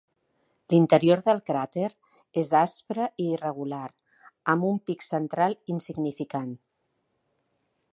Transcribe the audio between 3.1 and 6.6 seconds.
i irregular, amb un pic central insignificant.